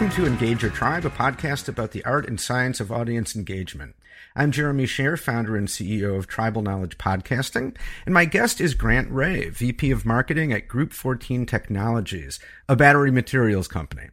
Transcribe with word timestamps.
Welcome 0.00 0.24
to 0.24 0.30
Engage 0.30 0.62
Your 0.62 0.70
Tribe, 0.70 1.04
a 1.04 1.10
podcast 1.10 1.68
about 1.68 1.90
the 1.90 2.02
art 2.06 2.26
and 2.26 2.40
science 2.40 2.80
of 2.80 2.90
audience 2.90 3.36
engagement. 3.36 3.96
I'm 4.34 4.50
Jeremy 4.50 4.86
Shere, 4.86 5.18
founder 5.18 5.58
and 5.58 5.68
CEO 5.68 6.16
of 6.16 6.26
Tribal 6.26 6.62
Knowledge 6.62 6.96
Podcasting, 6.96 7.76
and 8.06 8.14
my 8.14 8.24
guest 8.24 8.62
is 8.62 8.72
Grant 8.72 9.10
Ray, 9.10 9.50
VP 9.50 9.90
of 9.90 10.06
Marketing 10.06 10.54
at 10.54 10.68
Group 10.68 10.94
14 10.94 11.44
Technologies, 11.44 12.40
a 12.66 12.76
battery 12.76 13.10
materials 13.10 13.68
company. 13.68 14.08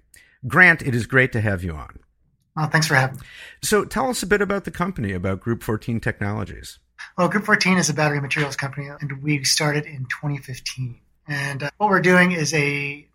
Grant, 0.46 0.82
it 0.82 0.94
is 0.94 1.05
great 1.05 1.32
to 1.32 1.39
have 1.39 1.64
you 1.64 1.71
on. 1.71 2.00
Well, 2.58 2.68
thanks 2.68 2.88
for 2.88 2.96
having 2.96 3.22
me. 3.22 3.26
So 3.64 3.86
tell 3.86 4.10
us 4.10 4.22
a 4.22 4.28
bit 4.28 4.42
about 4.42 4.66
the 4.66 4.72
company, 4.72 5.14
about 5.14 5.40
Group 5.40 5.64
14 5.64 6.02
Technologies. 6.02 6.80
Well, 7.18 7.30
Group 7.30 7.46
14 7.46 7.78
is 7.78 7.88
a 7.88 7.94
battery 7.94 8.20
materials 8.20 8.58
company, 8.58 8.90
and 8.90 9.24
we 9.24 9.42
started 9.46 9.86
in 9.86 10.00
2015. 10.22 11.00
And 11.30 11.64
uh, 11.64 11.70
what 11.78 11.90
we're 11.90 12.02
doing 12.02 12.34
is 12.34 12.54
a 12.54 13.08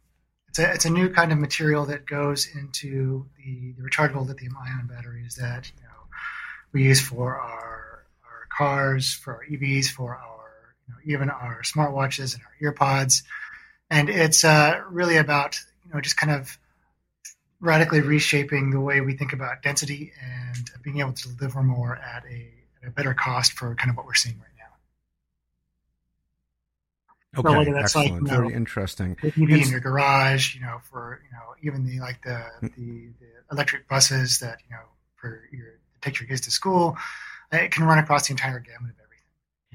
it's 0.53 0.59
a, 0.59 0.71
it's 0.71 0.85
a 0.85 0.91
new 0.91 1.09
kind 1.09 1.33
of 1.33 1.39
material 1.39 1.87
that 1.87 2.05
goes 2.05 2.47
into 2.55 3.25
the, 3.39 3.73
the 3.73 3.83
rechargeable 3.83 4.27
lithium 4.27 4.55
ion 4.63 4.87
batteries 4.87 5.37
that 5.37 5.73
you 5.75 5.83
know, 5.83 5.95
we 6.75 6.83
use 6.83 7.01
for 7.01 7.41
our, 7.41 8.05
our 8.23 8.47
cars, 8.55 9.15
for 9.15 9.37
our 9.37 9.47
EVs, 9.51 9.87
for 9.87 10.15
our 10.15 10.43
you 10.87 10.93
know, 10.93 11.17
even 11.17 11.31
our 11.31 11.63
smartwatches 11.63 12.35
and 12.35 12.43
our 12.45 12.73
earpods. 12.73 13.23
And 13.89 14.11
it's 14.11 14.45
uh, 14.45 14.83
really 14.91 15.17
about 15.17 15.59
you 15.87 15.95
know 15.95 16.03
just 16.03 16.19
kind 16.19 16.33
of 16.33 16.59
radically 17.59 18.03
reshaping 18.03 18.73
the 18.73 18.81
way 18.81 19.01
we 19.01 19.17
think 19.17 19.33
about 19.33 19.63
density 19.63 20.13
and 20.23 20.71
being 20.83 21.01
able 21.01 21.15
to 21.15 21.29
deliver 21.31 21.63
more 21.63 21.97
at 21.97 22.25
a, 22.27 22.51
at 22.83 22.89
a 22.89 22.91
better 22.91 23.15
cost 23.15 23.53
for 23.53 23.75
kind 23.77 23.89
of 23.89 23.97
what 23.97 24.05
we're 24.05 24.13
seeing 24.13 24.39
right 24.39 24.52
Okay, 27.37 27.57
whether 27.57 27.73
that's 27.73 27.97
excellent. 27.97 28.25
like 28.25 28.33
you 28.33 28.37
know, 28.37 28.43
very 28.45 28.55
interesting. 28.55 29.17
TV 29.17 29.63
in 29.63 29.71
your 29.71 29.81
garage, 29.81 30.55
you 30.55 30.61
know, 30.61 30.81
for 30.91 31.23
you 31.25 31.31
know 31.33 31.55
even 31.63 31.87
the 31.87 31.99
like 32.01 32.23
the, 32.23 32.45
the, 32.61 32.69
the 32.77 33.27
electric 33.51 33.89
buses 33.89 34.39
that 34.41 34.59
you 34.69 34.77
know 34.77 34.83
for 35.17 35.43
your 35.51 35.79
take 36.03 36.21
your 36.21 36.29
kids 36.29 36.43
to 36.43 36.51
school, 36.51 36.97
it 37.51 37.71
can 37.71 37.85
run 37.85 37.99
across 37.99 38.27
the 38.27 38.33
entire 38.33 38.59
gamut 38.59 38.91
of 38.91 38.97
everything. 39.03 39.25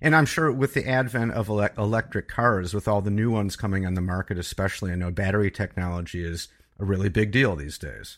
And 0.02 0.16
I'm 0.16 0.28
sure 0.28 0.52
with 0.52 0.76
the 0.76 0.88
advent 0.88 1.32
of 1.32 1.50
ele- 1.50 1.70
electric 1.78 2.28
cars, 2.28 2.76
with 2.76 2.88
all 2.88 3.02
the 3.02 3.10
new 3.10 3.32
ones 3.32 3.56
coming 3.56 3.88
on 3.88 3.96
the 3.96 4.02
market, 4.02 4.38
especially, 4.38 4.92
I 4.92 4.96
know 4.96 5.10
battery 5.10 5.50
technology 5.50 6.24
is 6.24 6.50
a 6.78 6.86
really 6.86 7.10
big 7.10 7.32
deal 7.32 7.56
these 7.56 7.80
days. 7.80 8.18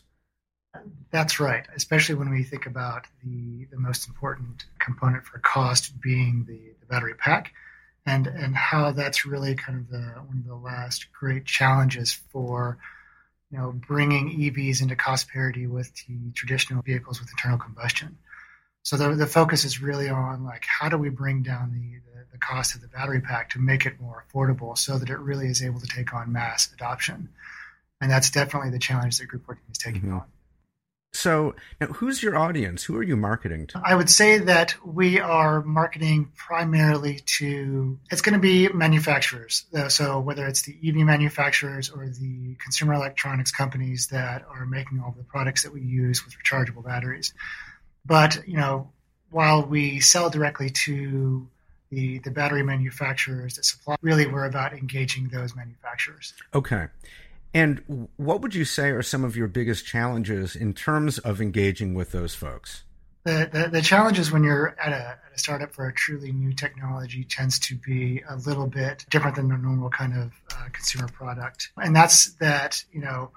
That's 1.10 1.40
right, 1.40 1.66
especially 1.74 2.16
when 2.16 2.30
we 2.30 2.44
think 2.44 2.66
about 2.66 3.06
the 3.24 3.66
the 3.70 3.78
most 3.78 4.06
important 4.06 4.66
component 4.78 5.24
for 5.24 5.38
cost 5.38 5.98
being 6.00 6.44
the, 6.46 6.74
the 6.78 6.86
battery 6.86 7.14
pack 7.14 7.54
and 8.06 8.26
and 8.26 8.54
how 8.54 8.92
that's 8.92 9.26
really 9.26 9.54
kind 9.54 9.78
of 9.78 9.88
the 9.88 10.02
one 10.26 10.38
of 10.38 10.46
the 10.46 10.54
last 10.54 11.12
great 11.12 11.44
challenges 11.44 12.12
for 12.12 12.78
you 13.50 13.58
know 13.58 13.72
bringing 13.72 14.30
EVs 14.30 14.82
into 14.82 14.96
cost 14.96 15.28
parity 15.28 15.66
with 15.66 15.92
the 16.06 16.32
traditional 16.34 16.82
vehicles 16.82 17.20
with 17.20 17.30
internal 17.30 17.58
combustion. 17.58 18.18
So 18.82 18.96
the 18.96 19.14
the 19.14 19.26
focus 19.26 19.64
is 19.64 19.82
really 19.82 20.08
on 20.08 20.44
like 20.44 20.64
how 20.66 20.88
do 20.88 20.96
we 20.96 21.10
bring 21.10 21.42
down 21.42 21.72
the, 21.72 22.00
the, 22.10 22.26
the 22.32 22.38
cost 22.38 22.74
of 22.74 22.80
the 22.80 22.88
battery 22.88 23.20
pack 23.20 23.50
to 23.50 23.58
make 23.58 23.84
it 23.86 24.00
more 24.00 24.24
affordable 24.26 24.76
so 24.76 24.98
that 24.98 25.10
it 25.10 25.18
really 25.18 25.48
is 25.48 25.62
able 25.62 25.80
to 25.80 25.86
take 25.86 26.14
on 26.14 26.32
mass 26.32 26.72
adoption. 26.72 27.28
And 28.00 28.10
that's 28.10 28.30
definitely 28.30 28.70
the 28.70 28.78
challenge 28.78 29.18
that 29.18 29.26
Group 29.26 29.44
14 29.44 29.62
is 29.70 29.78
taking 29.78 30.00
mm-hmm. 30.02 30.14
on. 30.14 30.24
So, 31.12 31.56
now 31.80 31.88
who's 31.88 32.22
your 32.22 32.36
audience? 32.36 32.84
Who 32.84 32.96
are 32.96 33.02
you 33.02 33.16
marketing 33.16 33.66
to? 33.68 33.82
I 33.84 33.94
would 33.94 34.08
say 34.08 34.38
that 34.38 34.76
we 34.84 35.18
are 35.18 35.62
marketing 35.62 36.30
primarily 36.36 37.20
to, 37.38 37.98
it's 38.10 38.22
going 38.22 38.34
to 38.34 38.40
be 38.40 38.68
manufacturers. 38.68 39.64
Uh, 39.74 39.88
so, 39.88 40.20
whether 40.20 40.46
it's 40.46 40.62
the 40.62 40.76
EV 40.86 40.96
manufacturers 41.06 41.90
or 41.90 42.08
the 42.08 42.54
consumer 42.62 42.94
electronics 42.94 43.50
companies 43.50 44.06
that 44.08 44.44
are 44.48 44.66
making 44.66 45.00
all 45.00 45.12
the 45.16 45.24
products 45.24 45.64
that 45.64 45.72
we 45.72 45.82
use 45.82 46.24
with 46.24 46.34
rechargeable 46.38 46.84
batteries. 46.84 47.34
But, 48.06 48.46
you 48.46 48.56
know, 48.56 48.90
while 49.30 49.64
we 49.64 50.00
sell 50.00 50.30
directly 50.30 50.70
to 50.70 51.48
the, 51.90 52.20
the 52.20 52.30
battery 52.30 52.62
manufacturers 52.62 53.56
that 53.56 53.64
supply, 53.64 53.96
really 54.00 54.26
we're 54.26 54.46
about 54.46 54.72
engaging 54.72 55.28
those 55.28 55.56
manufacturers. 55.56 56.34
Okay. 56.54 56.86
And 57.52 58.08
what 58.16 58.42
would 58.42 58.54
you 58.54 58.64
say 58.64 58.90
are 58.90 59.02
some 59.02 59.24
of 59.24 59.36
your 59.36 59.48
biggest 59.48 59.84
challenges 59.84 60.54
in 60.54 60.72
terms 60.72 61.18
of 61.18 61.40
engaging 61.40 61.94
with 61.94 62.12
those 62.12 62.34
folks? 62.34 62.84
The, 63.24 63.50
the, 63.52 63.68
the 63.70 63.82
challenges 63.82 64.32
when 64.32 64.44
you're 64.44 64.76
at 64.80 64.92
a, 64.92 65.18
at 65.26 65.34
a, 65.34 65.38
startup 65.38 65.74
for 65.74 65.86
a 65.86 65.92
truly 65.92 66.32
new 66.32 66.54
technology 66.54 67.24
tends 67.24 67.58
to 67.58 67.74
be 67.74 68.22
a 68.28 68.36
little 68.36 68.66
bit 68.66 69.04
different 69.10 69.36
than 69.36 69.52
a 69.52 69.58
normal 69.58 69.90
kind 69.90 70.14
of 70.16 70.32
uh, 70.56 70.68
consumer 70.72 71.08
product. 71.08 71.70
And 71.76 71.94
that's 71.94 72.32
that, 72.34 72.82
you 72.92 73.00
know, 73.00 73.30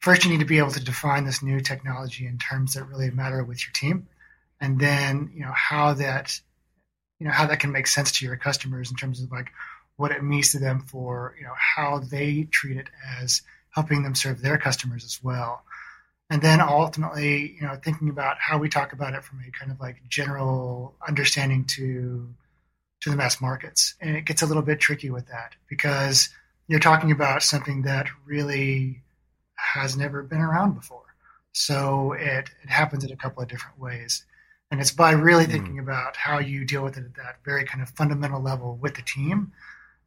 first 0.00 0.24
you 0.24 0.30
need 0.30 0.40
to 0.40 0.44
be 0.44 0.58
able 0.58 0.72
to 0.72 0.84
define 0.84 1.24
this 1.24 1.42
new 1.42 1.60
technology 1.60 2.26
in 2.26 2.38
terms 2.38 2.74
that 2.74 2.84
really 2.84 3.10
matter 3.10 3.44
with 3.44 3.64
your 3.64 3.72
team. 3.74 4.08
And 4.60 4.80
then, 4.80 5.30
you 5.34 5.42
know, 5.42 5.52
how 5.54 5.94
that, 5.94 6.40
you 7.20 7.26
know, 7.26 7.32
how 7.32 7.46
that 7.46 7.60
can 7.60 7.70
make 7.70 7.86
sense 7.86 8.10
to 8.12 8.26
your 8.26 8.36
customers 8.36 8.90
in 8.90 8.96
terms 8.96 9.22
of 9.22 9.30
like, 9.30 9.50
what 10.00 10.12
it 10.12 10.24
means 10.24 10.50
to 10.52 10.58
them 10.58 10.80
for 10.80 11.34
you 11.38 11.44
know 11.44 11.54
how 11.56 11.98
they 11.98 12.44
treat 12.50 12.76
it 12.76 12.88
as 13.20 13.42
helping 13.70 14.02
them 14.02 14.14
serve 14.14 14.40
their 14.40 14.58
customers 14.58 15.04
as 15.04 15.22
well. 15.22 15.62
And 16.30 16.40
then 16.40 16.60
ultimately 16.60 17.56
you 17.56 17.62
know 17.62 17.76
thinking 17.84 18.08
about 18.08 18.38
how 18.38 18.58
we 18.58 18.68
talk 18.68 18.92
about 18.92 19.14
it 19.14 19.24
from 19.24 19.40
a 19.46 19.50
kind 19.58 19.70
of 19.70 19.78
like 19.78 20.02
general 20.08 20.94
understanding 21.06 21.64
to 21.76 22.34
to 23.00 23.10
the 23.10 23.16
mass 23.16 23.40
markets. 23.40 23.94
And 24.00 24.16
it 24.16 24.24
gets 24.24 24.42
a 24.42 24.46
little 24.46 24.62
bit 24.62 24.80
tricky 24.80 25.10
with 25.10 25.26
that 25.28 25.54
because 25.68 26.28
you're 26.68 26.80
talking 26.80 27.12
about 27.12 27.42
something 27.42 27.82
that 27.82 28.08
really 28.24 29.02
has 29.56 29.96
never 29.96 30.22
been 30.22 30.40
around 30.40 30.74
before. 30.74 31.14
So 31.52 32.12
it, 32.12 32.48
it 32.62 32.68
happens 32.68 33.04
in 33.04 33.10
a 33.10 33.16
couple 33.16 33.42
of 33.42 33.48
different 33.48 33.78
ways. 33.78 34.24
And 34.70 34.80
it's 34.80 34.92
by 34.92 35.10
really 35.12 35.46
mm. 35.46 35.50
thinking 35.50 35.78
about 35.78 36.16
how 36.16 36.38
you 36.38 36.64
deal 36.64 36.84
with 36.84 36.96
it 36.96 37.04
at 37.04 37.14
that 37.16 37.36
very 37.44 37.64
kind 37.64 37.82
of 37.82 37.90
fundamental 37.90 38.40
level 38.40 38.76
with 38.76 38.94
the 38.94 39.02
team 39.02 39.52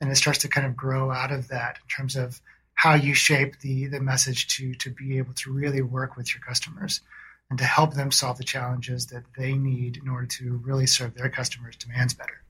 and 0.04 0.12
it 0.12 0.16
starts 0.16 0.40
to 0.40 0.50
kind 0.50 0.68
of 0.68 0.76
grow 0.76 1.10
out 1.10 1.32
of 1.32 1.48
that 1.48 1.78
in 1.82 1.88
terms 1.88 2.18
of 2.18 2.42
how 2.76 2.94
you 2.94 3.14
shape 3.14 3.60
the 3.62 3.88
the 3.88 4.02
message 4.02 4.48
to 4.48 4.74
to 4.76 4.90
be 4.90 5.18
able 5.18 5.34
to 5.34 5.52
really 5.52 5.82
work 5.82 6.18
with 6.18 6.36
your 6.36 6.44
customers 6.44 7.00
and 7.50 7.58
to 7.58 7.66
help 7.66 7.94
them 7.94 8.12
solve 8.12 8.38
the 8.38 8.44
challenges 8.44 9.08
that 9.08 9.24
they 9.38 9.54
need 9.54 9.96
in 9.98 10.10
order 10.10 10.28
to 10.28 10.60
really 10.64 10.86
serve 10.86 11.14
their 11.14 11.30
customers' 11.30 11.78
demands 11.78 12.14
better. 12.14 12.42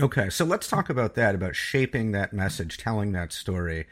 Okay, 0.00 0.28
so 0.30 0.44
let's 0.44 0.68
talk 0.68 0.90
about 0.90 1.14
that 1.14 1.36
about 1.36 1.54
shaping 1.54 2.10
that 2.12 2.32
message, 2.32 2.76
telling 2.76 3.12
that 3.12 3.32
story. 3.32 3.86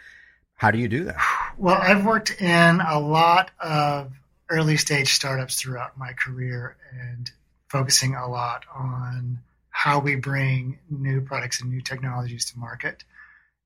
How 0.57 0.73
do 0.73 0.79
you 0.79 0.89
do 0.89 1.05
that? 1.05 1.17
Well, 1.57 1.79
I've 1.81 2.05
worked 2.05 2.41
in 2.41 2.81
a 2.81 2.99
lot 2.99 3.53
of 3.61 4.13
early 4.49 4.77
stage 4.77 5.13
startups 5.13 5.61
throughout 5.61 5.97
my 5.97 6.13
career 6.15 6.77
and 6.93 7.31
focusing 7.69 8.17
a 8.17 8.29
lot 8.29 8.65
on 8.75 9.39
how 9.73 9.99
we 9.99 10.15
bring 10.15 10.79
new 10.89 11.21
products 11.23 11.61
and 11.61 11.71
new 11.71 11.81
technologies 11.81 12.53
to 12.53 12.59
market. 12.59 13.03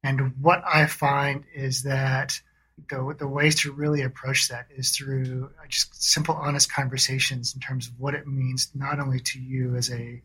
And 0.03 0.33
what 0.41 0.62
I 0.65 0.87
find 0.87 1.44
is 1.55 1.83
that 1.83 2.41
the, 2.89 3.15
the 3.19 3.27
ways 3.28 3.56
to 3.62 3.72
really 3.72 4.03
approach 4.03 4.49
that 4.49 4.69
is 4.75 4.97
through 4.97 5.50
just 5.69 6.03
simple, 6.03 6.34
honest 6.34 6.72
conversations 6.72 7.55
in 7.55 7.61
terms 7.61 7.89
of 7.89 7.99
what 7.99 8.15
it 8.15 8.27
means, 8.27 8.71
not 8.75 9.00
only 9.00 9.21
to 9.21 9.41
you 9.41 9.77
as 9.77 9.91
a 9.91 10.22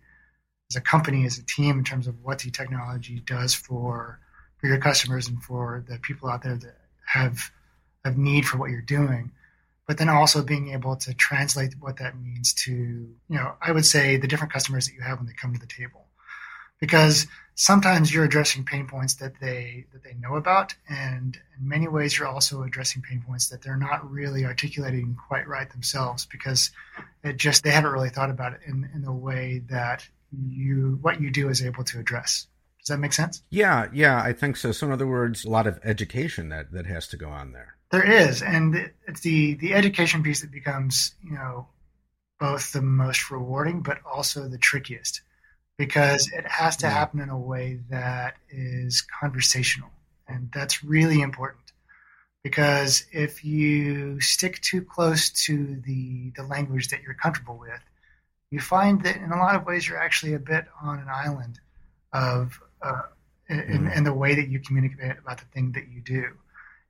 as 0.69 0.77
a 0.77 0.81
company, 0.81 1.25
as 1.25 1.37
a 1.37 1.45
team, 1.45 1.79
in 1.79 1.83
terms 1.83 2.07
of 2.07 2.15
what 2.23 2.39
the 2.39 2.51
technology 2.51 3.19
does 3.25 3.53
for 3.53 4.19
for 4.57 4.67
your 4.67 4.77
customers 4.77 5.27
and 5.27 5.41
for 5.43 5.83
the 5.89 5.97
people 5.97 6.29
out 6.29 6.43
there 6.43 6.55
that 6.55 6.77
have 7.05 7.51
have 8.05 8.17
need 8.17 8.45
for 8.45 8.57
what 8.57 8.69
you're 8.69 8.81
doing, 8.81 9.31
but 9.87 9.97
then 9.97 10.09
also 10.09 10.43
being 10.43 10.71
able 10.71 10.95
to 10.95 11.13
translate 11.13 11.73
what 11.79 11.97
that 11.97 12.19
means 12.19 12.53
to, 12.53 12.71
you 12.71 13.15
know, 13.29 13.55
I 13.61 13.71
would 13.71 13.85
say 13.85 14.17
the 14.17 14.27
different 14.27 14.53
customers 14.53 14.87
that 14.87 14.93
you 14.93 15.01
have 15.01 15.17
when 15.17 15.27
they 15.27 15.33
come 15.33 15.53
to 15.53 15.59
the 15.59 15.65
table. 15.67 16.07
Because 16.79 17.27
sometimes 17.53 18.11
you're 18.11 18.23
addressing 18.23 18.65
pain 18.65 18.87
points 18.87 19.15
that 19.15 19.33
they 19.39 19.85
that 19.93 20.03
they 20.03 20.15
know 20.15 20.35
about, 20.35 20.73
and 20.89 21.37
in 21.59 21.67
many 21.67 21.87
ways 21.87 22.17
you're 22.17 22.27
also 22.27 22.63
addressing 22.63 23.03
pain 23.03 23.23
points 23.27 23.49
that 23.49 23.61
they're 23.61 23.77
not 23.77 24.09
really 24.09 24.45
articulating 24.45 25.15
quite 25.27 25.47
right 25.47 25.69
themselves 25.69 26.25
because 26.25 26.71
it 27.23 27.37
just 27.37 27.63
they 27.63 27.69
haven't 27.69 27.91
really 27.91 28.09
thought 28.09 28.31
about 28.31 28.53
it 28.53 28.61
in, 28.65 28.89
in 28.95 29.03
the 29.03 29.11
way 29.11 29.61
that 29.69 30.07
you 30.31 30.97
what 31.01 31.21
you 31.21 31.29
do 31.29 31.49
is 31.49 31.61
able 31.61 31.83
to 31.83 31.99
address. 31.99 32.47
Does 32.79 32.87
that 32.87 32.97
make 32.97 33.13
sense? 33.13 33.43
Yeah, 33.51 33.87
yeah, 33.93 34.19
I 34.19 34.33
think 34.33 34.57
so. 34.57 34.71
So 34.71 34.87
in 34.87 34.93
other 34.93 35.05
words, 35.05 35.45
a 35.45 35.49
lot 35.49 35.67
of 35.67 35.79
education 35.83 36.49
that 36.49 36.71
that 36.71 36.87
has 36.87 37.07
to 37.09 37.17
go 37.17 37.29
on 37.29 37.51
there. 37.51 37.75
There 37.91 38.09
is, 38.09 38.41
and 38.41 38.89
it's 39.05 39.19
the 39.19 39.55
the 39.55 39.73
education 39.73 40.23
piece 40.23 40.41
that 40.41 40.51
becomes 40.51 41.13
you 41.23 41.33
know 41.33 41.67
both 42.39 42.71
the 42.71 42.81
most 42.81 43.29
rewarding 43.29 43.81
but 43.81 43.99
also 44.05 44.47
the 44.47 44.57
trickiest 44.57 45.21
because 45.77 46.31
it 46.31 46.45
has 46.47 46.77
to 46.77 46.89
happen 46.89 47.19
in 47.19 47.29
a 47.29 47.37
way 47.37 47.79
that 47.89 48.35
is 48.49 49.03
conversational, 49.19 49.89
and 50.27 50.49
that's 50.53 50.83
really 50.85 51.21
important 51.21 51.73
because 52.43 53.05
if 53.11 53.43
you 53.43 54.21
stick 54.21 54.61
too 54.61 54.81
close 54.81 55.29
to 55.45 55.81
the 55.85 56.31
the 56.37 56.43
language 56.43 56.89
that 56.89 57.03
you're 57.03 57.13
comfortable 57.13 57.57
with, 57.57 57.81
you 58.51 58.61
find 58.61 59.03
that 59.03 59.17
in 59.17 59.31
a 59.31 59.37
lot 59.37 59.55
of 59.55 59.65
ways 59.65 59.87
you're 59.87 60.01
actually 60.01 60.33
a 60.33 60.39
bit 60.39 60.65
on 60.81 60.99
an 60.99 61.09
island 61.09 61.59
of 62.13 62.57
uh, 62.81 63.01
in, 63.49 63.85
mm. 63.85 63.97
in 63.97 64.03
the 64.05 64.13
way 64.13 64.35
that 64.35 64.47
you 64.47 64.61
communicate 64.61 65.17
about 65.19 65.39
the 65.39 65.45
thing 65.45 65.73
that 65.73 65.89
you 65.89 65.99
do 65.99 66.37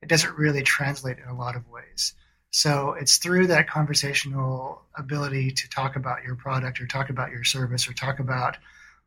it 0.01 0.09
doesn't 0.09 0.37
really 0.37 0.63
translate 0.63 1.17
in 1.19 1.29
a 1.29 1.35
lot 1.35 1.55
of 1.55 1.69
ways. 1.69 2.13
So 2.51 2.93
it's 2.99 3.17
through 3.17 3.47
that 3.47 3.69
conversational 3.69 4.81
ability 4.95 5.51
to 5.51 5.69
talk 5.69 5.95
about 5.95 6.23
your 6.23 6.35
product 6.35 6.81
or 6.81 6.87
talk 6.87 7.09
about 7.09 7.31
your 7.31 7.43
service 7.43 7.87
or 7.87 7.93
talk 7.93 8.19
about 8.19 8.57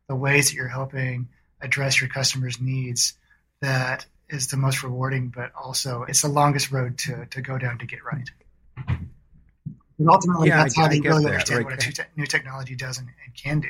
the 0.07 0.15
ways 0.15 0.49
that 0.49 0.55
you're 0.55 0.67
helping 0.67 1.27
address 1.61 2.01
your 2.01 2.09
customers' 2.09 2.59
needs 2.59 3.13
that 3.61 4.05
is 4.29 4.47
the 4.47 4.57
most 4.57 4.83
rewarding, 4.83 5.29
but 5.29 5.51
also 5.55 6.03
it's 6.03 6.21
the 6.23 6.27
longest 6.27 6.71
road 6.71 6.97
to, 6.97 7.25
to 7.27 7.41
go 7.41 7.57
down 7.57 7.77
to 7.77 7.85
get 7.85 8.03
right. 8.03 8.29
And 9.97 10.09
ultimately, 10.09 10.49
yeah, 10.49 10.63
that's 10.63 10.77
I, 10.77 10.81
how 10.81 10.87
they 10.87 10.99
really 10.99 11.23
that, 11.23 11.31
understand 11.31 11.65
right. 11.65 11.77
what 11.77 11.87
a 11.87 11.91
te- 11.91 12.03
new 12.15 12.25
technology 12.25 12.75
does 12.75 12.97
and, 12.97 13.07
and 13.07 13.35
can 13.35 13.59
do. 13.59 13.69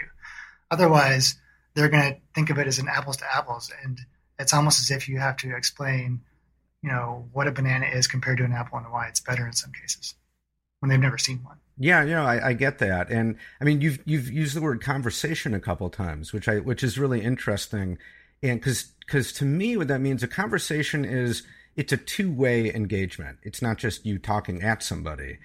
Otherwise, 0.71 1.35
they're 1.73 1.89
going 1.89 2.13
to 2.13 2.19
think 2.33 2.49
of 2.49 2.57
it 2.57 2.67
as 2.67 2.79
an 2.79 2.87
apples 2.87 3.17
to 3.17 3.35
apples, 3.35 3.71
and 3.83 3.99
it's 4.39 4.53
almost 4.53 4.79
as 4.79 4.91
if 4.91 5.07
you 5.07 5.19
have 5.19 5.37
to 5.37 5.55
explain, 5.55 6.21
you 6.85 6.91
know, 6.91 7.27
what 7.33 7.47
a 7.47 7.51
banana 7.51 7.87
is 7.87 8.05
compared 8.05 8.37
to 8.37 8.43
an 8.43 8.53
apple 8.53 8.77
and 8.77 8.91
why 8.91 9.07
it's 9.07 9.19
better 9.19 9.47
in 9.47 9.53
some 9.53 9.71
cases 9.71 10.13
when 10.79 10.89
they've 10.91 10.99
never 10.99 11.17
seen 11.17 11.39
one. 11.43 11.57
Yeah, 11.79 12.03
you 12.03 12.11
know, 12.11 12.23
I, 12.23 12.49
I, 12.49 12.53
get 12.53 12.77
that, 12.77 13.09
and 13.09 13.37
I 13.59 13.65
mean, 13.65 13.81
you've 13.81 13.99
you've 14.05 14.31
used 14.31 14.55
the 14.55 14.61
word 14.61 14.81
conversation 14.81 15.53
a 15.53 15.59
couple 15.59 15.89
times, 15.89 16.31
which 16.31 16.47
I 16.47 16.59
which 16.59 16.83
is 16.83 16.99
really 16.99 17.21
interesting, 17.21 17.97
and 18.41 18.59
because 18.59 18.93
because 19.05 19.33
to 19.33 19.45
me, 19.45 19.75
what 19.75 19.87
that 19.89 19.99
means, 19.99 20.21
a 20.21 20.27
conversation 20.27 21.03
is 21.03 21.43
it's 21.75 21.91
a 21.91 21.97
two 21.97 22.31
way 22.31 22.73
engagement. 22.73 23.39
It's 23.41 23.61
not 23.63 23.77
just 23.77 24.05
you 24.05 24.19
talking 24.19 24.61
at 24.61 24.83
somebody; 24.83 25.39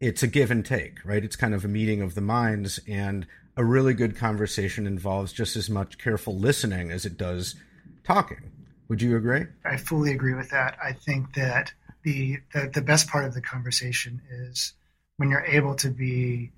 it's 0.00 0.22
a 0.22 0.28
give 0.28 0.50
and 0.50 0.64
take, 0.64 1.04
right? 1.04 1.24
It's 1.24 1.36
kind 1.36 1.54
of 1.54 1.64
a 1.64 1.68
meeting 1.68 2.00
of 2.00 2.14
the 2.14 2.22
minds, 2.22 2.80
and 2.88 3.26
a 3.56 3.64
really 3.64 3.94
good 3.94 4.16
conversation 4.16 4.86
involves 4.86 5.34
just 5.34 5.54
as 5.56 5.68
much 5.68 5.98
careful 5.98 6.38
listening 6.38 6.90
as 6.90 7.04
it 7.04 7.18
does 7.18 7.56
talking. 8.04 8.52
Would 8.88 9.02
you 9.02 9.16
agree? 9.16 9.46
I 9.64 9.76
fully 9.76 10.12
agree 10.12 10.34
with 10.34 10.50
that. 10.50 10.76
I 10.82 10.92
think 10.92 11.34
that 11.34 11.72
the 12.02 12.38
the, 12.52 12.70
the 12.72 12.82
best 12.82 13.08
part 13.08 13.24
of 13.24 13.34
the 13.34 13.40
conversation 13.40 14.20
is 14.30 14.74
when 15.16 15.30
you're 15.30 15.44
able 15.44 15.74
to 15.76 15.90
be, 15.90 16.52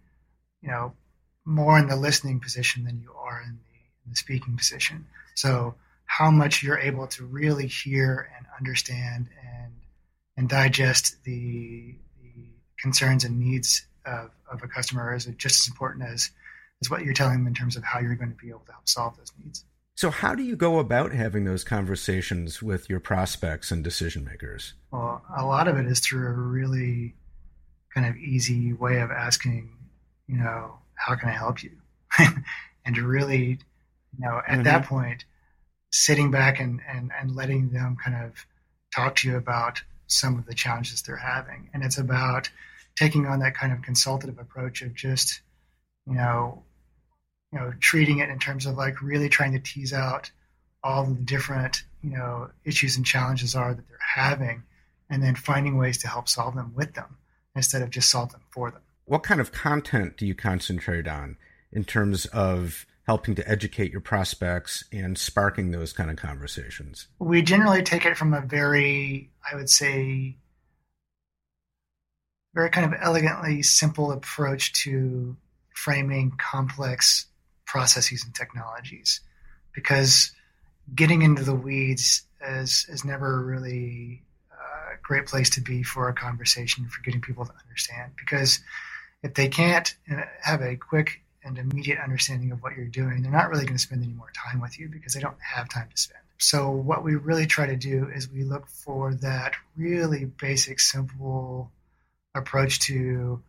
you 0.62 0.69
know, 0.69 0.94
more 1.44 1.78
in 1.78 1.88
the 1.88 1.96
listening 1.96 2.40
position 2.40 2.84
than 2.84 3.00
you 3.00 3.12
are 3.12 3.40
in 3.43 3.50
the, 3.50 3.78
in 4.05 4.11
the 4.11 4.17
speaking 4.17 4.56
position. 4.56 5.06
So 5.34 5.75
how 6.06 6.31
much 6.31 6.62
you're 6.62 6.78
able 6.78 7.06
to 7.08 7.25
really 7.25 7.67
hear 7.67 8.28
and 8.37 8.46
understand 8.58 9.28
and 9.40 9.73
and 10.37 10.49
digest 10.49 11.23
the, 11.25 11.94
the 12.23 12.49
concerns 12.78 13.25
and 13.25 13.38
needs 13.38 13.87
of, 14.05 14.31
of 14.50 14.62
a 14.62 14.69
customer 14.69 15.14
is 15.14 15.25
just 15.37 15.62
as 15.62 15.69
important 15.69 16.05
as 16.05 16.31
as 16.82 16.90
what 16.90 17.02
you're 17.02 17.14
telling 17.14 17.38
them 17.38 17.46
in 17.46 17.55
terms 17.55 17.76
of 17.76 17.84
how 17.84 18.00
you're 18.00 18.17
going 18.17 18.31
to 18.31 18.37
be 18.37 18.50
able 18.50 18.61
to 18.61 18.73
help 18.73 18.88
solve 18.88 19.17
those 19.17 19.32
needs. 19.43 19.64
So, 19.97 20.11
how 20.11 20.35
do 20.35 20.43
you 20.43 20.57
go 20.57 20.79
about 20.79 21.13
having 21.13 21.45
those 21.45 21.65
conversations 21.65 22.63
with 22.63 22.91
your 22.91 23.01
prospects 23.01 23.71
and 23.71 23.83
decision 23.83 24.25
makers? 24.25 24.75
Well, 24.93 25.23
a 25.35 25.43
lot 25.43 25.69
of 25.69 25.79
it 25.79 25.87
is 25.87 26.01
through 26.01 26.27
a 26.29 26.33
really 26.33 27.15
kind 27.95 28.07
of 28.07 28.15
easy 28.17 28.75
way 28.75 29.01
of 29.01 29.11
asking, 29.11 29.75
you 30.29 30.37
know, 30.37 30.75
how 30.97 31.15
can 31.15 31.31
I 31.31 31.33
help 31.33 31.63
you? 31.63 31.71
and 32.85 32.95
to 32.95 33.07
really, 33.07 33.59
you 34.19 34.19
know, 34.19 34.43
at 34.47 34.53
mm-hmm. 34.53 34.63
that 34.65 34.85
point, 34.85 35.25
sitting 35.91 36.31
back 36.31 36.61
and, 36.61 36.83
and, 36.87 37.11
and 37.19 37.35
letting 37.35 37.71
them 37.71 37.97
kind 37.97 38.23
of 38.23 38.45
talk 38.95 39.17
to 39.17 39.29
you 39.29 39.37
about 39.39 39.81
some 40.09 40.39
of 40.39 40.45
the 40.45 40.55
challenges 40.55 41.01
they're 41.01 41.17
having. 41.17 41.71
And 41.73 41.83
it's 41.83 41.97
about 41.97 42.51
taking 42.97 43.25
on 43.27 43.39
that 43.39 43.55
kind 43.55 43.73
of 43.73 43.81
consultative 43.81 44.39
approach 44.39 44.83
of 44.83 44.95
just, 44.95 45.41
you 46.07 46.17
know, 46.17 46.65
you 47.53 47.59
know, 47.59 47.73
treating 47.81 48.19
it 48.19 48.29
in 48.29 48.39
terms 48.39 48.67
of 48.67 48.77
like 48.77 49.01
really 49.03 49.29
trying 49.29 49.53
to 49.53 49.59
tease 49.59 49.93
out 49.93 50.31
all 50.83 51.05
the 51.05 51.15
different, 51.15 51.85
you 52.03 52.11
know, 52.11 52.51
issues 52.65 52.97
and 52.97 53.07
challenges 53.07 53.55
are 53.55 53.75
that 53.75 53.89
they're 53.89 53.99
having 54.15 54.63
and 55.11 55.23
then 55.23 55.35
finding 55.35 55.77
ways 55.77 55.99
to 55.99 56.09
help 56.09 56.29
solve 56.29 56.55
them 56.55 56.73
with 56.75 56.95
them 56.95 57.17
instead 57.55 57.83
of 57.83 57.91
just 57.91 58.11
solve 58.11 58.33
them 58.33 58.43
for 58.51 58.71
them. 58.71 58.83
What 59.05 59.23
kind 59.23 59.41
of 59.41 59.53
content 59.53 60.17
do 60.17 60.27
you 60.27 60.35
concentrate 60.35 61.07
on 61.07 61.37
in 61.73 61.85
terms 61.85 62.27
of 62.27 62.87
helping 63.07 63.37
to 63.37 63.49
educate 63.49 63.93
your 63.93 64.01
prospects 64.01 64.85
and 64.93 65.17
sparking 65.17 65.71
those 65.71 65.93
kind 65.93 66.11
of 66.11 66.17
conversations? 66.17 67.07
We 67.19 67.43
generally 67.43 67.83
take 67.83 68.05
it 68.05 68.17
from 68.17 68.35
a 68.35 68.41
very, 68.41 69.31
I 69.51 69.55
would 69.55 69.71
say, 69.71 70.37
very 72.55 72.71
kind 72.71 72.93
of 72.93 72.99
elegantly 73.01 73.63
simple 73.63 74.11
approach 74.11 74.73
to 74.85 75.37
framing 75.71 76.33
complex 76.37 77.27
processes 77.67 78.25
and 78.25 78.35
technologies 78.35 79.21
because 79.75 80.33
getting 80.95 81.23
into 81.23 81.43
the 81.43 81.55
weeds 81.55 82.23
is, 82.47 82.87
is 82.89 83.05
never 83.05 83.45
really 83.45 84.23
a 84.97 84.97
great 85.03 85.27
place 85.27 85.51
to 85.51 85.61
be 85.61 85.83
for 85.83 86.09
a 86.09 86.15
conversation 86.15 86.87
for 86.89 87.03
getting 87.03 87.21
people 87.21 87.45
to 87.45 87.53
understand. 87.63 88.13
Because 88.17 88.61
if 89.23 89.35
they 89.35 89.49
can't 89.49 89.95
uh, 90.11 90.23
have 90.43 90.63
a 90.63 90.77
quick 90.77 91.23
and 91.45 91.59
immediate 91.59 91.99
understanding 92.03 92.51
of 92.53 92.63
what 92.63 92.77
you're 92.77 92.87
doing, 92.87 93.23
they're 93.23 93.31
not 93.31 93.51
really 93.51 93.65
going 93.65 93.77
to 93.77 93.83
spend 93.83 94.03
any 94.03 94.12
more 94.12 94.31
time 94.35 94.61
with 94.61 94.79
you 94.79 94.89
because 94.89 95.15
they 95.15 95.21
don't 95.21 95.37
have 95.41 95.69
time 95.69 95.89
to 95.91 95.97
spend. 95.97 96.21
So, 96.39 96.71
what 96.71 97.03
we 97.03 97.15
really 97.15 97.47
try 97.47 97.67
to 97.67 97.77
do 97.77 98.11
is 98.15 98.31
we 98.31 98.45
look 98.45 98.67
for 98.67 99.15
that 99.15 99.55
really 99.75 100.27
basic, 100.27 100.81
simple 100.81 101.71
approach 102.35 102.81
to 102.81 103.43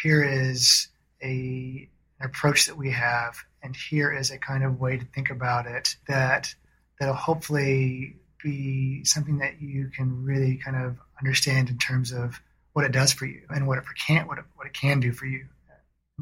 here 0.00 0.22
is 0.22 0.88
a 1.20 1.88
approach 2.20 2.66
that 2.66 2.76
we 2.76 2.90
have, 2.90 3.36
and 3.62 3.74
here 3.74 4.12
is 4.12 4.30
a 4.30 4.38
kind 4.38 4.64
of 4.64 4.80
way 4.80 4.96
to 4.96 5.04
think 5.04 5.30
about 5.30 5.66
it 5.66 5.96
that 6.08 6.54
that'll 6.98 7.14
hopefully 7.14 8.16
be 8.42 9.04
something 9.04 9.38
that 9.38 9.60
you 9.60 9.90
can 9.94 10.24
really 10.24 10.56
kind 10.56 10.76
of 10.76 10.96
understand 11.18 11.68
in 11.68 11.78
terms 11.78 12.12
of 12.12 12.40
what 12.72 12.84
it 12.84 12.92
does 12.92 13.12
for 13.12 13.26
you 13.26 13.42
and 13.50 13.66
what 13.66 13.78
it 13.78 13.84
can't 14.06 14.28
what 14.28 14.38
it, 14.38 14.44
what 14.54 14.66
it 14.66 14.72
can 14.72 15.00
do 15.00 15.12
for 15.12 15.26
you, 15.26 15.46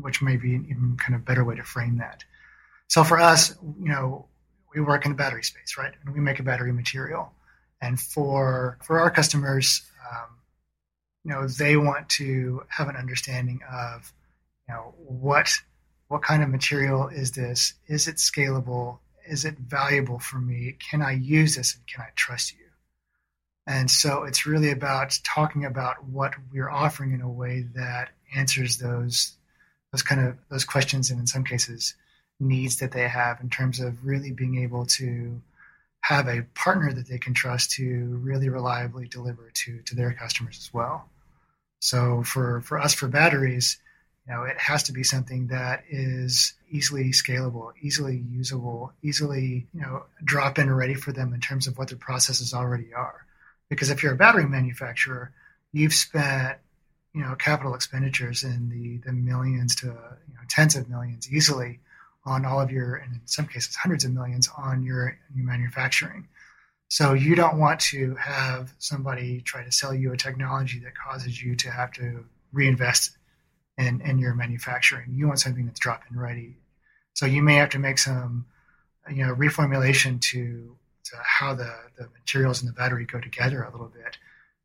which 0.00 0.22
may 0.22 0.36
be 0.36 0.54
an 0.54 0.66
even 0.70 0.96
kind 0.98 1.14
of 1.14 1.24
better 1.24 1.44
way 1.44 1.56
to 1.56 1.62
frame 1.62 1.98
that. 1.98 2.24
So 2.88 3.04
for 3.04 3.18
us, 3.18 3.54
you 3.62 3.88
know, 3.88 4.26
we 4.74 4.80
work 4.80 5.04
in 5.04 5.12
the 5.12 5.16
battery 5.16 5.42
space, 5.42 5.76
right? 5.76 5.92
And 6.04 6.14
we 6.14 6.20
make 6.20 6.38
a 6.38 6.42
battery 6.42 6.72
material. 6.72 7.32
And 7.80 8.00
for 8.00 8.78
for 8.82 9.00
our 9.00 9.10
customers, 9.10 9.82
um, 10.10 10.36
you 11.24 11.32
know, 11.32 11.46
they 11.46 11.76
want 11.76 12.08
to 12.10 12.62
have 12.68 12.88
an 12.88 12.96
understanding 12.96 13.60
of, 13.70 14.12
you 14.68 14.74
know, 14.74 14.94
what 14.96 15.60
what 16.08 16.22
kind 16.22 16.42
of 16.42 16.48
material 16.48 17.08
is 17.08 17.32
this? 17.32 17.74
Is 17.88 18.08
it 18.08 18.16
scalable? 18.16 18.98
is 19.28 19.44
it 19.44 19.58
valuable 19.58 20.18
for 20.18 20.38
me? 20.38 20.76
Can 20.78 21.02
I 21.02 21.12
use 21.12 21.56
this 21.56 21.74
and 21.74 21.86
can 21.86 22.02
I 22.02 22.08
trust 22.14 22.52
you? 22.52 22.64
And 23.66 23.90
so 23.90 24.24
it's 24.24 24.46
really 24.46 24.70
about 24.70 25.18
talking 25.24 25.64
about 25.64 26.04
what 26.04 26.34
we're 26.52 26.70
offering 26.70 27.12
in 27.12 27.20
a 27.20 27.30
way 27.30 27.66
that 27.74 28.10
answers 28.34 28.78
those 28.78 29.32
those 29.92 30.02
kind 30.02 30.20
of 30.20 30.36
those 30.50 30.64
questions 30.64 31.10
and 31.10 31.18
in 31.20 31.26
some 31.26 31.44
cases 31.44 31.94
needs 32.38 32.76
that 32.76 32.92
they 32.92 33.08
have 33.08 33.40
in 33.40 33.48
terms 33.48 33.80
of 33.80 34.04
really 34.04 34.30
being 34.30 34.62
able 34.62 34.84
to 34.84 35.40
have 36.00 36.28
a 36.28 36.42
partner 36.54 36.92
that 36.92 37.08
they 37.08 37.18
can 37.18 37.34
trust 37.34 37.72
to 37.72 38.18
really 38.22 38.48
reliably 38.48 39.08
deliver 39.08 39.50
to 39.54 39.80
to 39.82 39.94
their 39.96 40.12
customers 40.12 40.58
as 40.60 40.72
well. 40.72 41.08
So 41.80 42.22
for 42.22 42.60
for 42.60 42.78
us 42.78 42.94
for 42.94 43.08
batteries, 43.08 43.78
you 44.26 44.34
know, 44.34 44.42
it 44.42 44.58
has 44.58 44.84
to 44.84 44.92
be 44.92 45.04
something 45.04 45.48
that 45.48 45.84
is 45.88 46.54
easily 46.70 47.10
scalable, 47.10 47.72
easily 47.80 48.24
usable, 48.28 48.92
easily, 49.02 49.66
you 49.72 49.80
know, 49.80 50.02
drop 50.24 50.58
in 50.58 50.72
ready 50.72 50.94
for 50.94 51.12
them 51.12 51.32
in 51.32 51.40
terms 51.40 51.66
of 51.66 51.78
what 51.78 51.88
their 51.88 51.98
processes 51.98 52.52
already 52.52 52.92
are. 52.92 53.24
Because 53.68 53.90
if 53.90 54.02
you're 54.02 54.14
a 54.14 54.16
battery 54.16 54.46
manufacturer, 54.46 55.32
you've 55.72 55.94
spent, 55.94 56.58
you 57.14 57.22
know, 57.22 57.36
capital 57.36 57.74
expenditures 57.74 58.42
in 58.42 58.68
the, 58.68 58.98
the 59.06 59.12
millions 59.12 59.76
to, 59.76 59.86
you 59.86 60.34
know, 60.34 60.40
tens 60.48 60.74
of 60.74 60.88
millions 60.88 61.32
easily 61.32 61.78
on 62.24 62.44
all 62.44 62.60
of 62.60 62.72
your, 62.72 62.96
and 62.96 63.14
in 63.14 63.20
some 63.26 63.46
cases, 63.46 63.76
hundreds 63.76 64.04
of 64.04 64.12
millions 64.12 64.48
on 64.58 64.82
your, 64.82 65.16
your 65.34 65.44
manufacturing. 65.44 66.26
So 66.88 67.14
you 67.14 67.36
don't 67.36 67.58
want 67.58 67.80
to 67.80 68.16
have 68.16 68.72
somebody 68.78 69.40
try 69.40 69.62
to 69.62 69.70
sell 69.70 69.94
you 69.94 70.12
a 70.12 70.16
technology 70.16 70.80
that 70.80 70.92
causes 70.96 71.40
you 71.40 71.54
to 71.56 71.70
have 71.70 71.92
to 71.92 72.24
reinvest 72.52 73.15
in, 73.78 74.00
in 74.00 74.18
your 74.18 74.34
manufacturing. 74.34 75.12
You 75.14 75.26
want 75.26 75.40
something 75.40 75.66
that's 75.66 75.80
drop 75.80 76.02
in 76.10 76.18
ready. 76.18 76.56
So 77.14 77.26
you 77.26 77.42
may 77.42 77.56
have 77.56 77.70
to 77.70 77.78
make 77.78 77.98
some, 77.98 78.46
you 79.10 79.26
know, 79.26 79.34
reformulation 79.34 80.20
to, 80.20 80.76
to 81.04 81.16
how 81.22 81.54
the, 81.54 81.72
the 81.96 82.08
materials 82.18 82.60
in 82.60 82.66
the 82.66 82.72
battery 82.72 83.06
go 83.06 83.20
together 83.20 83.62
a 83.62 83.70
little 83.70 83.88
bit, 83.88 84.18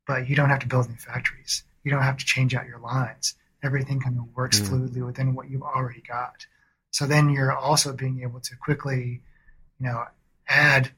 but 0.07 0.27
you 0.27 0.35
don't 0.35 0.49
have 0.49 0.59
to 0.59 0.67
build 0.67 0.89
new 0.89 0.95
factories. 0.95 1.63
You 1.83 1.91
don't 1.91 2.03
have 2.03 2.17
to 2.17 2.25
change 2.25 2.55
out 2.55 2.67
your 2.67 2.79
lines. 2.79 3.35
Everything 3.63 3.99
kind 3.99 4.17
of 4.17 4.35
works 4.35 4.59
mm. 4.59 4.67
fluidly 4.67 5.05
within 5.05 5.35
what 5.35 5.49
you've 5.49 5.61
already 5.61 6.01
got. 6.01 6.45
So 6.91 7.05
then 7.05 7.29
you're 7.29 7.53
also 7.53 7.93
being 7.93 8.21
able 8.21 8.39
to 8.41 8.55
quickly, 8.57 9.21
you 9.79 9.87
know, 9.87 10.03
add, 10.47 10.91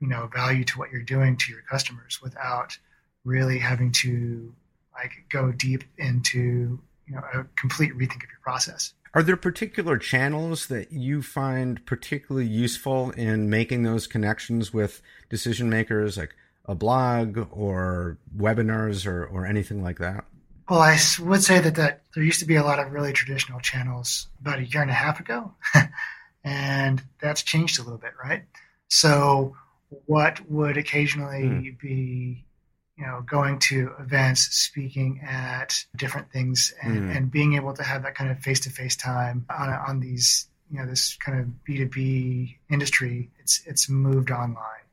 you 0.00 0.08
know, 0.08 0.28
value 0.34 0.64
to 0.64 0.78
what 0.78 0.90
you're 0.90 1.02
doing 1.02 1.36
to 1.36 1.52
your 1.52 1.62
customers 1.62 2.20
without 2.22 2.76
really 3.24 3.58
having 3.58 3.92
to 3.92 4.52
like 4.92 5.12
go 5.28 5.52
deep 5.52 5.84
into 5.96 6.80
you 7.08 7.14
know 7.14 7.22
a 7.34 7.44
complete 7.56 7.92
rethink 7.92 8.16
of 8.16 8.30
your 8.30 8.40
process. 8.42 8.94
Are 9.14 9.22
there 9.22 9.36
particular 9.36 9.96
channels 9.96 10.66
that 10.66 10.92
you 10.92 11.22
find 11.22 11.84
particularly 11.86 12.46
useful 12.46 13.10
in 13.12 13.48
making 13.48 13.82
those 13.82 14.06
connections 14.06 14.72
with 14.72 15.00
decision 15.30 15.70
makers, 15.70 16.18
like 16.18 16.34
a 16.66 16.74
blog 16.74 17.48
or 17.50 18.18
webinars 18.36 19.06
or, 19.06 19.24
or 19.24 19.46
anything 19.46 19.82
like 19.82 19.98
that? 19.98 20.24
Well, 20.68 20.80
I 20.80 20.98
would 21.20 21.42
say 21.42 21.60
that, 21.60 21.76
that 21.76 22.02
there 22.14 22.22
used 22.22 22.40
to 22.40 22.46
be 22.46 22.56
a 22.56 22.62
lot 22.62 22.78
of 22.78 22.92
really 22.92 23.14
traditional 23.14 23.58
channels 23.60 24.28
about 24.40 24.58
a 24.58 24.64
year 24.64 24.82
and 24.82 24.90
a 24.90 24.94
half 24.94 25.18
ago, 25.18 25.54
and 26.44 27.02
that's 27.20 27.42
changed 27.42 27.78
a 27.78 27.82
little 27.82 27.98
bit, 27.98 28.12
right? 28.22 28.44
So, 28.88 29.56
what 30.04 30.40
would 30.50 30.76
occasionally 30.76 31.44
mm. 31.44 31.80
be, 31.80 32.44
you 32.98 33.06
know, 33.06 33.22
going 33.24 33.60
to 33.60 33.92
events, 34.00 34.40
speaking 34.40 35.20
at 35.24 35.84
different 35.94 36.32
things, 36.32 36.74
and, 36.82 36.98
mm. 36.98 37.16
and 37.16 37.30
being 37.30 37.54
able 37.54 37.72
to 37.74 37.82
have 37.84 38.02
that 38.02 38.16
kind 38.16 38.30
of 38.30 38.40
face 38.40 38.60
to 38.60 38.70
face 38.70 38.96
time 38.96 39.46
on, 39.48 39.68
on 39.68 40.00
these, 40.00 40.48
you 40.70 40.78
know, 40.78 40.86
this 40.86 41.16
kind 41.16 41.38
of 41.38 41.64
B 41.64 41.76
two 41.78 41.86
B 41.86 42.58
industry, 42.70 43.30
it's 43.38 43.62
it's 43.66 43.88
moved 43.88 44.30
online. 44.30 44.84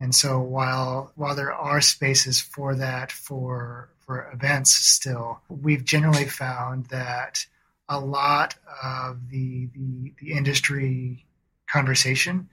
And 0.00 0.14
so 0.14 0.40
while 0.40 1.12
while 1.16 1.34
there 1.34 1.52
are 1.52 1.82
spaces 1.82 2.40
for 2.40 2.74
that 2.76 3.12
for 3.12 3.90
for 3.98 4.30
events 4.32 4.74
still, 4.74 5.40
we've 5.48 5.84
generally 5.84 6.24
found 6.24 6.86
that 6.86 7.44
a 7.88 8.00
lot 8.00 8.54
of 8.82 9.28
the 9.28 9.68
the, 9.74 10.14
the 10.18 10.32
industry 10.32 11.26
conversation 11.70 12.48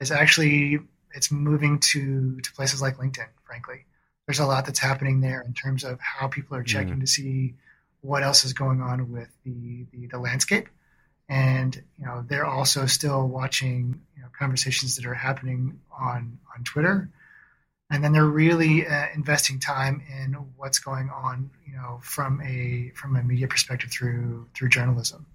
is 0.00 0.10
actually 0.10 0.80
it's 1.14 1.30
moving 1.30 1.78
to 1.78 2.40
to 2.40 2.52
places 2.52 2.82
like 2.82 2.96
LinkedIn. 2.96 3.28
Frankly, 3.44 3.84
there's 4.28 4.40
a 4.40 4.46
lot 4.46 4.66
that's 4.66 4.78
happening 4.78 5.22
there 5.22 5.40
in 5.40 5.54
terms 5.54 5.84
of 5.84 5.98
how 6.00 6.28
people 6.28 6.54
are 6.54 6.62
checking 6.62 6.90
mm-hmm. 6.90 7.00
to 7.00 7.06
see 7.06 7.54
what 8.02 8.22
else 8.22 8.44
is 8.44 8.52
going 8.52 8.82
on 8.82 9.10
with 9.10 9.30
the, 9.42 9.86
the, 9.90 10.06
the 10.08 10.18
landscape. 10.18 10.68
And 11.30 11.74
you 11.98 12.04
know 12.04 12.24
they're 12.28 12.44
also 12.44 12.84
still 12.84 13.26
watching 13.26 14.02
you 14.16 14.22
know 14.22 14.28
conversations 14.38 14.96
that 14.96 15.06
are 15.06 15.14
happening 15.14 15.80
on 15.98 16.38
on 16.56 16.64
Twitter, 16.64 17.10
and 17.90 18.04
then 18.04 18.12
they're 18.12 18.24
really 18.24 18.86
uh, 18.86 19.06
investing 19.14 19.60
time 19.60 20.02
in 20.08 20.32
what's 20.56 20.78
going 20.78 21.10
on 21.10 21.50
you 21.66 21.74
know 21.74 22.00
from 22.02 22.40
a 22.40 22.92
from 22.94 23.16
a 23.16 23.22
media 23.22 23.46
perspective 23.46 23.90
through 23.90 24.46
through 24.54 24.70
journalism, 24.70 25.26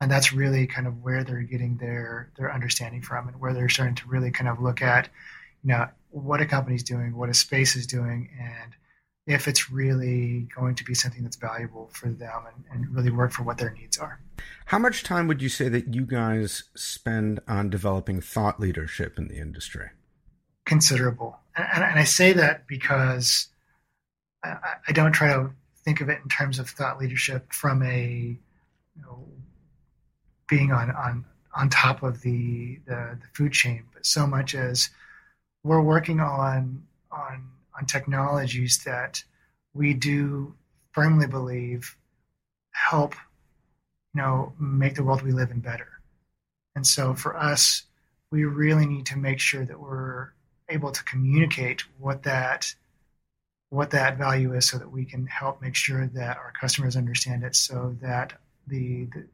and 0.00 0.08
that's 0.08 0.32
really 0.32 0.68
kind 0.68 0.86
of 0.86 1.02
where 1.02 1.24
they're 1.24 1.42
getting 1.42 1.78
their 1.78 2.30
their 2.36 2.54
understanding 2.54 3.02
from, 3.02 3.26
and 3.26 3.40
where 3.40 3.52
they're 3.54 3.68
starting 3.68 3.96
to 3.96 4.06
really 4.06 4.30
kind 4.30 4.48
of 4.48 4.62
look 4.62 4.82
at 4.82 5.08
you 5.64 5.70
know 5.70 5.88
what 6.14 6.40
a 6.40 6.46
company's 6.46 6.84
doing, 6.84 7.16
what 7.16 7.28
a 7.28 7.34
space 7.34 7.74
is 7.74 7.86
doing, 7.86 8.30
and 8.40 8.74
if 9.26 9.48
it's 9.48 9.70
really 9.70 10.46
going 10.54 10.74
to 10.76 10.84
be 10.84 10.94
something 10.94 11.22
that's 11.22 11.36
valuable 11.36 11.90
for 11.92 12.10
them 12.10 12.42
and, 12.46 12.64
and, 12.70 12.94
really 12.94 13.10
work 13.10 13.32
for 13.32 13.42
what 13.42 13.56
their 13.56 13.70
needs 13.72 13.96
are. 13.96 14.20
How 14.66 14.78
much 14.78 15.02
time 15.02 15.26
would 15.28 15.40
you 15.40 15.48
say 15.48 15.68
that 15.70 15.94
you 15.94 16.02
guys 16.02 16.64
spend 16.76 17.40
on 17.48 17.70
developing 17.70 18.20
thought 18.20 18.60
leadership 18.60 19.18
in 19.18 19.28
the 19.28 19.38
industry? 19.38 19.88
Considerable. 20.66 21.38
And, 21.56 21.82
and 21.82 21.98
I 21.98 22.04
say 22.04 22.34
that 22.34 22.66
because 22.66 23.48
I, 24.44 24.56
I, 24.88 24.92
don't 24.92 25.12
try 25.12 25.28
to 25.28 25.50
think 25.84 26.02
of 26.02 26.10
it 26.10 26.20
in 26.22 26.28
terms 26.28 26.58
of 26.58 26.68
thought 26.68 27.00
leadership 27.00 27.52
from 27.52 27.82
a 27.82 28.38
you 28.96 29.02
know, 29.02 29.26
being 30.48 30.70
on, 30.70 30.90
on, 30.90 31.24
on 31.56 31.70
top 31.70 32.02
of 32.02 32.20
the, 32.20 32.78
the, 32.86 33.18
the 33.20 33.26
food 33.32 33.52
chain, 33.52 33.84
but 33.94 34.04
so 34.04 34.26
much 34.26 34.54
as 34.54 34.90
we're 35.64 35.80
working 35.80 36.20
on 36.20 36.84
on 37.10 37.48
on 37.76 37.86
technologies 37.86 38.84
that 38.84 39.24
we 39.72 39.94
do 39.94 40.54
firmly 40.92 41.26
believe 41.26 41.96
help 42.70 43.14
you 44.14 44.20
know 44.20 44.52
make 44.60 44.94
the 44.94 45.02
world 45.02 45.22
we 45.22 45.32
live 45.32 45.50
in 45.50 45.58
better. 45.60 45.88
And 46.76 46.86
so 46.86 47.14
for 47.14 47.36
us 47.36 47.84
we 48.30 48.44
really 48.44 48.86
need 48.86 49.06
to 49.06 49.18
make 49.18 49.40
sure 49.40 49.64
that 49.64 49.80
we're 49.80 50.28
able 50.68 50.92
to 50.92 51.04
communicate 51.04 51.84
what 51.98 52.22
that 52.24 52.74
what 53.70 53.90
that 53.90 54.18
value 54.18 54.54
is 54.54 54.68
so 54.68 54.78
that 54.78 54.90
we 54.90 55.04
can 55.04 55.26
help 55.26 55.60
make 55.60 55.74
sure 55.74 56.06
that 56.06 56.36
our 56.36 56.52
customers 56.60 56.96
understand 56.96 57.42
it 57.42 57.56
so 57.56 57.96
that 58.00 58.32
the, 58.66 59.06
the 59.06 59.24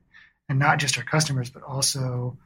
and 0.49 0.59
not 0.59 0.79
just 0.79 0.97
our 0.97 1.05
customers 1.05 1.51
but 1.51 1.63
also 1.63 2.37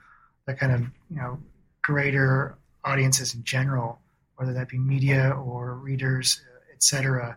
the 0.46 0.54
kind 0.54 0.72
of 0.72 0.80
you 1.10 1.16
know 1.16 1.38
greater 1.82 2.56
audiences 2.84 3.34
in 3.34 3.44
general 3.44 4.00
whether 4.36 4.52
that 4.54 4.68
be 4.68 4.78
media 4.78 5.30
or 5.30 5.74
readers, 5.74 6.40
et 6.72 6.82
cetera, 6.82 7.36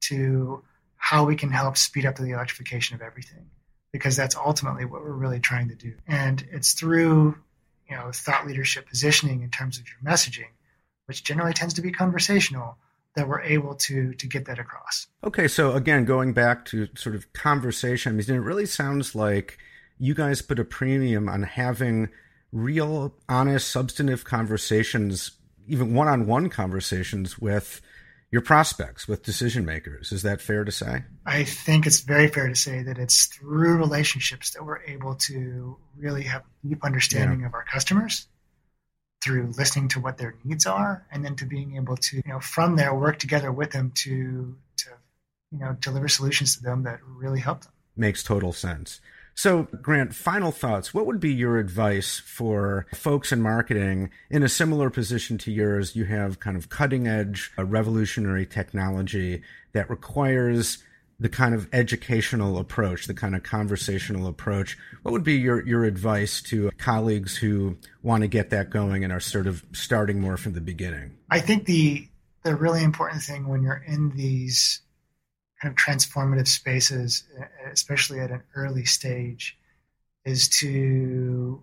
to 0.00 0.62
how 0.96 1.24
we 1.24 1.36
can 1.36 1.50
help 1.50 1.76
speed 1.76 2.06
up 2.06 2.16
the 2.16 2.30
electrification 2.30 2.94
of 2.94 3.02
everything, 3.02 3.50
because 3.92 4.16
that's 4.16 4.36
ultimately 4.36 4.84
what 4.84 5.02
we're 5.02 5.12
really 5.12 5.40
trying 5.40 5.68
to 5.68 5.74
do. 5.74 5.94
And 6.06 6.44
it's 6.50 6.72
through 6.72 7.36
you 7.88 7.96
know 7.96 8.10
thought 8.12 8.46
leadership 8.46 8.88
positioning 8.88 9.42
in 9.42 9.50
terms 9.50 9.78
of 9.78 9.84
your 9.86 10.12
messaging, 10.12 10.50
which 11.06 11.24
generally 11.24 11.52
tends 11.52 11.74
to 11.74 11.82
be 11.82 11.90
conversational, 11.90 12.76
that 13.16 13.28
we're 13.28 13.42
able 13.42 13.74
to 13.74 14.14
to 14.14 14.26
get 14.26 14.46
that 14.46 14.58
across. 14.58 15.06
Okay, 15.24 15.48
so 15.48 15.72
again, 15.72 16.04
going 16.04 16.32
back 16.32 16.64
to 16.66 16.88
sort 16.94 17.14
of 17.14 17.32
conversation, 17.32 18.12
I 18.12 18.16
mean, 18.16 18.36
it 18.36 18.44
really 18.44 18.66
sounds 18.66 19.14
like 19.14 19.58
you 19.98 20.14
guys 20.14 20.40
put 20.40 20.58
a 20.58 20.64
premium 20.64 21.28
on 21.28 21.42
having 21.42 22.08
real, 22.52 23.14
honest, 23.28 23.70
substantive 23.70 24.24
conversations 24.24 25.32
even 25.70 25.94
one-on-one 25.94 26.50
conversations 26.50 27.38
with 27.38 27.80
your 28.32 28.42
prospects, 28.42 29.06
with 29.06 29.22
decision 29.22 29.64
makers. 29.64 30.12
Is 30.12 30.22
that 30.22 30.40
fair 30.40 30.64
to 30.64 30.72
say? 30.72 31.04
I 31.24 31.44
think 31.44 31.86
it's 31.86 32.00
very 32.00 32.28
fair 32.28 32.48
to 32.48 32.56
say 32.56 32.82
that 32.82 32.98
it's 32.98 33.26
through 33.26 33.76
relationships 33.76 34.50
that 34.52 34.64
we're 34.64 34.82
able 34.82 35.14
to 35.16 35.76
really 35.96 36.24
have 36.24 36.42
a 36.42 36.68
deep 36.68 36.84
understanding 36.84 37.40
yeah. 37.40 37.46
of 37.46 37.54
our 37.54 37.64
customers 37.64 38.26
through 39.22 39.52
listening 39.56 39.88
to 39.88 40.00
what 40.00 40.18
their 40.18 40.34
needs 40.44 40.66
are 40.66 41.06
and 41.12 41.24
then 41.24 41.36
to 41.36 41.44
being 41.44 41.76
able 41.76 41.96
to 41.96 42.16
you 42.16 42.22
know 42.26 42.40
from 42.40 42.76
there 42.76 42.94
work 42.94 43.18
together 43.18 43.52
with 43.52 43.70
them 43.70 43.92
to 43.94 44.56
to 44.78 44.88
you 45.52 45.58
know 45.58 45.76
deliver 45.78 46.08
solutions 46.08 46.56
to 46.56 46.62
them 46.62 46.84
that 46.84 47.00
really 47.04 47.38
help 47.38 47.60
them 47.60 47.72
makes 47.96 48.22
total 48.22 48.50
sense 48.50 48.98
so, 49.40 49.62
Grant, 49.80 50.14
final 50.14 50.52
thoughts. 50.52 50.92
What 50.92 51.06
would 51.06 51.18
be 51.18 51.32
your 51.32 51.56
advice 51.56 52.18
for 52.18 52.86
folks 52.94 53.32
in 53.32 53.40
marketing 53.40 54.10
in 54.28 54.42
a 54.42 54.50
similar 54.50 54.90
position 54.90 55.38
to 55.38 55.50
yours? 55.50 55.96
You 55.96 56.04
have 56.04 56.40
kind 56.40 56.58
of 56.58 56.68
cutting 56.68 57.08
edge, 57.08 57.50
uh, 57.56 57.64
revolutionary 57.64 58.44
technology 58.44 59.40
that 59.72 59.88
requires 59.88 60.84
the 61.18 61.30
kind 61.30 61.54
of 61.54 61.70
educational 61.72 62.58
approach, 62.58 63.06
the 63.06 63.14
kind 63.14 63.34
of 63.34 63.42
conversational 63.42 64.26
approach. 64.26 64.76
What 65.04 65.12
would 65.12 65.24
be 65.24 65.36
your, 65.36 65.66
your 65.66 65.84
advice 65.84 66.42
to 66.42 66.70
colleagues 66.76 67.38
who 67.38 67.78
want 68.02 68.20
to 68.24 68.28
get 68.28 68.50
that 68.50 68.68
going 68.68 69.04
and 69.04 69.12
are 69.12 69.20
sort 69.20 69.46
of 69.46 69.64
starting 69.72 70.20
more 70.20 70.36
from 70.36 70.52
the 70.52 70.60
beginning? 70.60 71.16
I 71.30 71.40
think 71.40 71.64
the 71.64 72.06
the 72.42 72.54
really 72.54 72.82
important 72.82 73.22
thing 73.22 73.48
when 73.48 73.62
you're 73.62 73.82
in 73.86 74.10
these 74.10 74.82
kind 75.60 75.72
of 75.72 75.76
transformative 75.76 76.48
spaces, 76.48 77.24
especially 77.72 78.20
at 78.20 78.30
an 78.30 78.42
early 78.54 78.84
stage, 78.84 79.56
is 80.24 80.48
to 80.48 81.62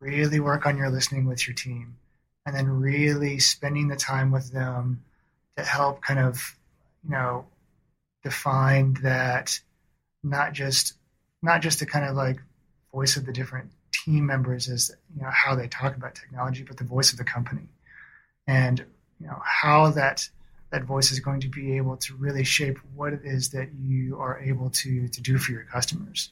really 0.00 0.40
work 0.40 0.66
on 0.66 0.76
your 0.76 0.90
listening 0.90 1.26
with 1.26 1.46
your 1.46 1.54
team 1.54 1.96
and 2.44 2.54
then 2.54 2.68
really 2.68 3.38
spending 3.38 3.88
the 3.88 3.96
time 3.96 4.30
with 4.30 4.52
them 4.52 5.02
to 5.56 5.64
help 5.64 6.02
kind 6.02 6.20
of, 6.20 6.56
you 7.04 7.10
know, 7.10 7.46
define 8.22 8.94
that 9.02 9.60
not 10.22 10.52
just 10.52 10.94
not 11.42 11.62
just 11.62 11.78
the 11.78 11.86
kind 11.86 12.04
of 12.04 12.16
like 12.16 12.40
voice 12.92 13.16
of 13.16 13.26
the 13.26 13.32
different 13.32 13.70
team 13.92 14.26
members 14.26 14.68
as 14.68 14.90
you 15.14 15.22
know 15.22 15.30
how 15.30 15.54
they 15.54 15.68
talk 15.68 15.96
about 15.96 16.14
technology, 16.14 16.62
but 16.62 16.76
the 16.76 16.84
voice 16.84 17.12
of 17.12 17.18
the 17.18 17.24
company. 17.24 17.68
And 18.46 18.84
you 19.20 19.26
know 19.26 19.40
how 19.44 19.90
that 19.90 20.28
that 20.76 20.84
voice 20.84 21.10
is 21.10 21.20
going 21.20 21.40
to 21.40 21.48
be 21.48 21.76
able 21.78 21.96
to 21.96 22.14
really 22.16 22.44
shape 22.44 22.78
what 22.94 23.12
it 23.12 23.20
is 23.24 23.50
that 23.50 23.70
you 23.80 24.18
are 24.18 24.38
able 24.40 24.70
to 24.70 25.08
to 25.08 25.20
do 25.22 25.38
for 25.38 25.52
your 25.52 25.64
customers. 25.64 26.30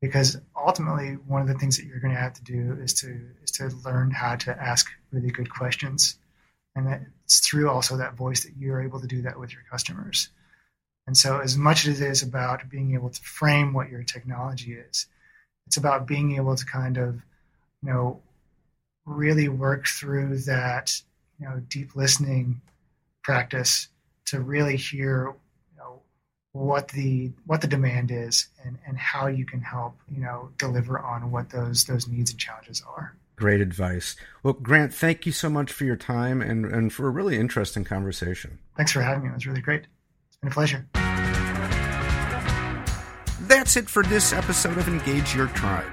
Because 0.00 0.38
ultimately 0.56 1.12
one 1.26 1.42
of 1.42 1.48
the 1.48 1.54
things 1.54 1.76
that 1.76 1.86
you're 1.86 2.00
going 2.00 2.14
to 2.14 2.20
have 2.20 2.34
to 2.34 2.44
do 2.44 2.78
is 2.80 2.94
to 2.94 3.20
is 3.42 3.50
to 3.52 3.68
learn 3.84 4.10
how 4.10 4.36
to 4.36 4.50
ask 4.50 4.88
really 5.12 5.30
good 5.30 5.50
questions. 5.50 6.18
And 6.74 6.86
that 6.86 7.02
it's 7.24 7.40
through 7.40 7.70
also 7.70 7.98
that 7.98 8.14
voice 8.16 8.44
that 8.44 8.56
you're 8.58 8.82
able 8.82 9.00
to 9.00 9.06
do 9.06 9.22
that 9.22 9.38
with 9.38 9.52
your 9.52 9.62
customers. 9.70 10.28
And 11.06 11.16
so 11.16 11.38
as 11.38 11.56
much 11.56 11.86
as 11.86 12.00
it 12.00 12.06
is 12.08 12.22
about 12.22 12.68
being 12.68 12.94
able 12.94 13.10
to 13.10 13.22
frame 13.22 13.72
what 13.72 13.90
your 13.90 14.02
technology 14.02 14.72
is 14.72 15.06
it's 15.66 15.76
about 15.76 16.06
being 16.06 16.36
able 16.36 16.56
to 16.56 16.64
kind 16.64 16.96
of 16.96 17.14
you 17.82 17.92
know 17.92 18.20
really 19.04 19.48
work 19.48 19.86
through 19.86 20.38
that 20.38 21.00
you 21.38 21.46
know 21.46 21.60
deep 21.68 21.94
listening 21.94 22.60
practice 23.26 23.88
to 24.24 24.40
really 24.40 24.76
hear 24.76 25.34
you 25.72 25.78
know, 25.78 26.00
what 26.52 26.86
the 26.88 27.32
what 27.44 27.60
the 27.60 27.66
demand 27.66 28.12
is 28.12 28.46
and, 28.64 28.78
and 28.86 28.96
how 28.96 29.26
you 29.26 29.44
can 29.44 29.60
help 29.60 29.96
you 30.08 30.22
know 30.22 30.48
deliver 30.58 31.00
on 31.00 31.32
what 31.32 31.50
those 31.50 31.84
those 31.86 32.06
needs 32.06 32.30
and 32.30 32.38
challenges 32.38 32.84
are. 32.96 33.16
Great 33.34 33.60
advice. 33.60 34.14
Well, 34.44 34.54
Grant, 34.54 34.94
thank 34.94 35.26
you 35.26 35.32
so 35.32 35.50
much 35.50 35.72
for 35.72 35.84
your 35.84 35.96
time 35.96 36.40
and, 36.40 36.64
and 36.64 36.90
for 36.90 37.06
a 37.06 37.10
really 37.10 37.36
interesting 37.36 37.84
conversation. 37.84 38.60
Thanks 38.76 38.92
for 38.92 39.02
having 39.02 39.24
me. 39.24 39.28
It 39.28 39.34
was 39.34 39.46
really 39.46 39.60
great. 39.60 39.82
It's 40.28 40.36
been 40.36 40.48
a 40.48 40.54
pleasure. 40.54 40.86
That's 43.42 43.76
it 43.76 43.90
for 43.90 44.04
this 44.04 44.32
episode 44.32 44.78
of 44.78 44.88
Engage 44.88 45.34
Your 45.34 45.48
Tribe. 45.48 45.92